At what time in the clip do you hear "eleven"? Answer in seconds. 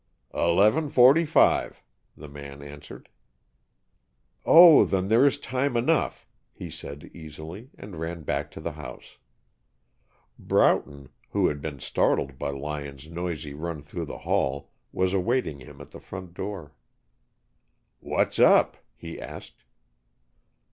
0.33-0.89